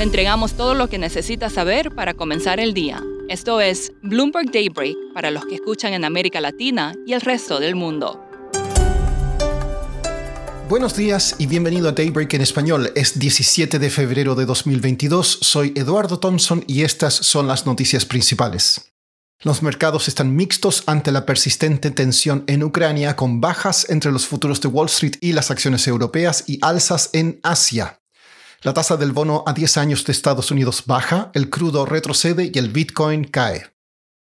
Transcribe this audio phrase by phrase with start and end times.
[0.00, 3.04] Le entregamos todo lo que necesita saber para comenzar el día.
[3.28, 7.74] Esto es Bloomberg Daybreak para los que escuchan en América Latina y el resto del
[7.74, 8.18] mundo.
[10.70, 12.90] Buenos días y bienvenido a Daybreak en español.
[12.94, 15.40] Es 17 de febrero de 2022.
[15.42, 18.94] Soy Eduardo Thompson y estas son las noticias principales.
[19.42, 24.62] Los mercados están mixtos ante la persistente tensión en Ucrania, con bajas entre los futuros
[24.62, 27.99] de Wall Street y las acciones europeas y alzas en Asia.
[28.62, 32.58] La tasa del bono a 10 años de Estados Unidos baja, el crudo retrocede y
[32.58, 33.72] el Bitcoin cae.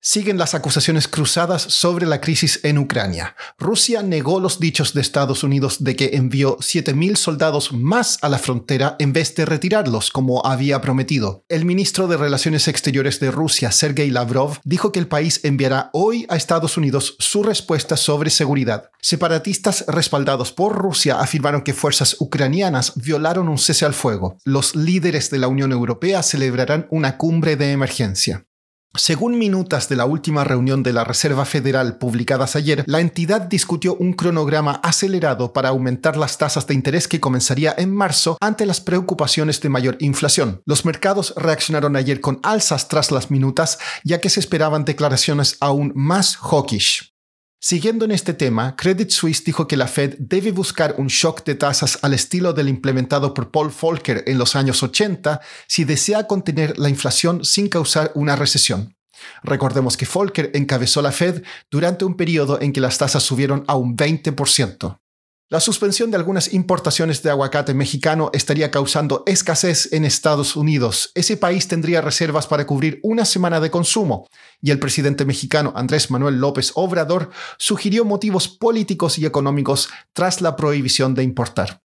[0.00, 3.34] Siguen las acusaciones cruzadas sobre la crisis en Ucrania.
[3.58, 8.38] Rusia negó los dichos de Estados Unidos de que envió 7.000 soldados más a la
[8.38, 11.44] frontera en vez de retirarlos, como había prometido.
[11.48, 16.26] El ministro de Relaciones Exteriores de Rusia, Sergei Lavrov, dijo que el país enviará hoy
[16.28, 18.90] a Estados Unidos su respuesta sobre seguridad.
[19.02, 24.38] Separatistas respaldados por Rusia afirmaron que fuerzas ucranianas violaron un cese al fuego.
[24.44, 28.47] Los líderes de la Unión Europea celebrarán una cumbre de emergencia.
[28.94, 33.94] Según minutas de la última reunión de la Reserva Federal publicadas ayer, la entidad discutió
[33.94, 38.80] un cronograma acelerado para aumentar las tasas de interés que comenzaría en marzo ante las
[38.80, 40.62] preocupaciones de mayor inflación.
[40.64, 45.92] Los mercados reaccionaron ayer con alzas tras las minutas, ya que se esperaban declaraciones aún
[45.94, 47.17] más hawkish.
[47.60, 51.56] Siguiendo en este tema, Credit Suisse dijo que la Fed debe buscar un shock de
[51.56, 56.78] tasas al estilo del implementado por Paul Volcker en los años 80 si desea contener
[56.78, 58.94] la inflación sin causar una recesión.
[59.42, 63.74] Recordemos que Volcker encabezó la Fed durante un periodo en que las tasas subieron a
[63.74, 65.00] un 20%.
[65.50, 71.10] La suspensión de algunas importaciones de aguacate mexicano estaría causando escasez en Estados Unidos.
[71.14, 74.28] Ese país tendría reservas para cubrir una semana de consumo,
[74.60, 80.54] y el presidente mexicano Andrés Manuel López Obrador sugirió motivos políticos y económicos tras la
[80.54, 81.80] prohibición de importar.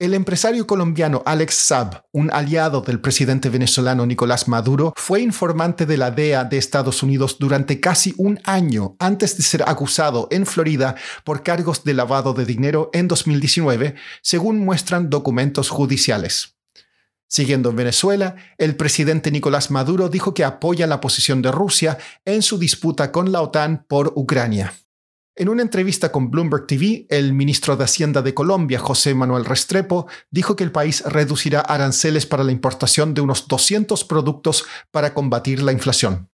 [0.00, 5.98] El empresario colombiano Alex Saab, un aliado del presidente venezolano Nicolás Maduro, fue informante de
[5.98, 10.94] la DEA de Estados Unidos durante casi un año antes de ser acusado en Florida
[11.22, 16.56] por cargos de lavado de dinero en 2019, según muestran documentos judiciales.
[17.28, 22.40] Siguiendo en Venezuela, el presidente Nicolás Maduro dijo que apoya la posición de Rusia en
[22.40, 24.72] su disputa con la OTAN por Ucrania.
[25.40, 30.06] En una entrevista con Bloomberg TV, el ministro de Hacienda de Colombia, José Manuel Restrepo,
[30.30, 35.62] dijo que el país reducirá aranceles para la importación de unos 200 productos para combatir
[35.62, 36.28] la inflación.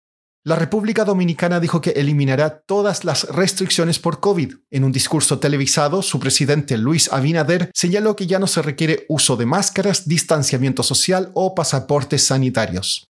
[0.45, 4.55] La República Dominicana dijo que eliminará todas las restricciones por COVID.
[4.71, 9.37] En un discurso televisado, su presidente Luis Abinader señaló que ya no se requiere uso
[9.37, 13.12] de máscaras, distanciamiento social o pasaportes sanitarios.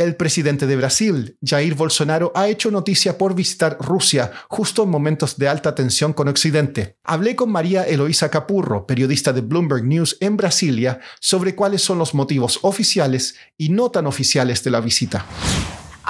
[0.00, 5.36] El presidente de Brasil, Jair Bolsonaro, ha hecho noticia por visitar Rusia justo en momentos
[5.36, 6.96] de alta tensión con Occidente.
[7.04, 12.14] Hablé con María Eloísa Capurro, periodista de Bloomberg News en Brasilia, sobre cuáles son los
[12.14, 15.26] motivos oficiales y no tan oficiales de la visita.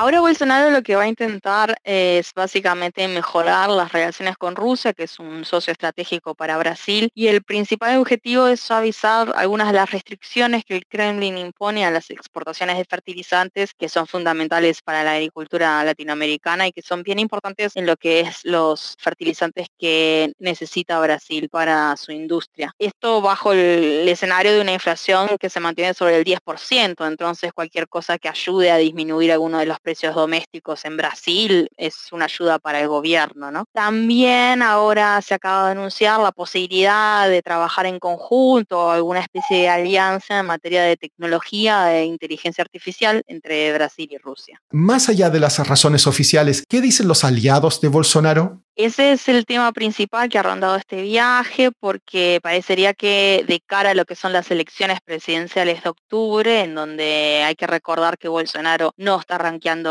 [0.00, 5.02] Ahora Bolsonaro lo que va a intentar es básicamente mejorar las relaciones con Rusia, que
[5.02, 9.90] es un socio estratégico para Brasil, y el principal objetivo es suavizar algunas de las
[9.90, 15.12] restricciones que el Kremlin impone a las exportaciones de fertilizantes, que son fundamentales para la
[15.12, 20.98] agricultura latinoamericana y que son bien importantes en lo que es los fertilizantes que necesita
[20.98, 22.74] Brasil para su industria.
[22.78, 27.86] Esto bajo el, escenario de una inflación que se mantiene sobre el 10%, entonces cualquier
[27.86, 32.58] cosa que ayude a disminuir alguno de los precios domésticos en Brasil es una ayuda
[32.58, 33.50] para el gobierno.
[33.50, 33.64] ¿no?
[33.72, 39.68] También ahora se acaba de anunciar la posibilidad de trabajar en conjunto alguna especie de
[39.68, 44.60] alianza en materia de tecnología e inteligencia artificial entre Brasil y Rusia.
[44.70, 48.62] Más allá de las razones oficiales, ¿qué dicen los aliados de Bolsonaro?
[48.76, 53.90] Ese es el tema principal que ha rondado este viaje porque parecería que de cara
[53.90, 58.28] a lo que son las elecciones presidenciales de octubre, en donde hay que recordar que
[58.28, 59.36] Bolsonaro no está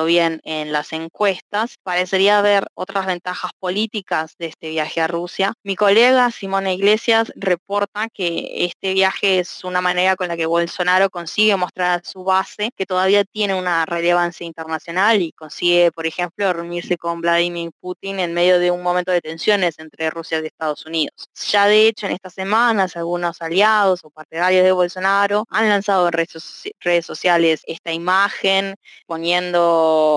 [0.06, 5.54] bien en las encuestas, parecería haber otras ventajas políticas de este viaje a Rusia.
[5.64, 11.10] Mi colega Simona Iglesias reporta que este viaje es una manera con la que Bolsonaro
[11.10, 16.98] consigue mostrar su base que todavía tiene una relevancia internacional y consigue, por ejemplo, reunirse
[16.98, 21.30] con Vladimir Putin en medio de un momento de tensiones entre Rusia y Estados Unidos.
[21.52, 26.14] Ya de hecho en estas semanas algunos aliados o partidarios de Bolsonaro han lanzado en
[26.14, 28.76] redes, sociales esta imagen
[29.06, 29.69] poniendo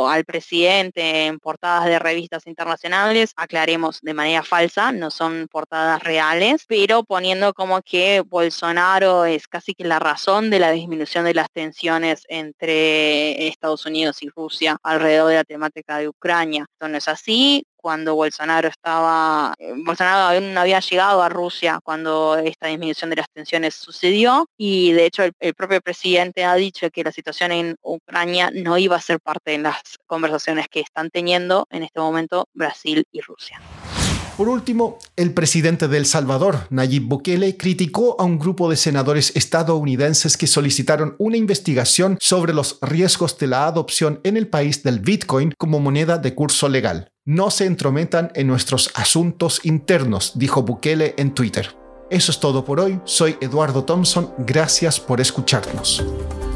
[0.08, 6.64] al presidente en portadas de revistas internacionales, aclaremos de manera falsa, no son portadas reales,
[6.66, 11.50] pero poniendo como que Bolsonaro es casi que la razón de la disminución de las
[11.50, 16.66] tensiones entre Estados Unidos y Rusia alrededor de la temática de Ucrania.
[16.70, 22.38] Esto no es así, cuando Bolsonaro estaba, eh, Bolsonaro no había llegado a Rusia cuando
[22.38, 27.04] esta disminución de las tensiones sucedió y de hecho el, propio presidente ha dicho que
[27.04, 31.66] la situación en Ucrania no iba a ser parte de las conversaciones que están teniendo
[31.70, 33.60] en este momento Brasil y Rusia.
[34.42, 39.30] Por último, el presidente de El Salvador, Nayib Bukele, criticó a un grupo de senadores
[39.36, 44.98] estadounidenses que solicitaron una investigación sobre los riesgos de la adopción en el país del
[44.98, 47.12] Bitcoin como moneda de curso legal.
[47.24, 51.76] No se entrometan en nuestros asuntos internos, dijo Bukele en Twitter.
[52.10, 52.98] Eso es todo por hoy.
[53.04, 54.32] Soy Eduardo Thompson.
[54.38, 56.04] Gracias por escucharnos.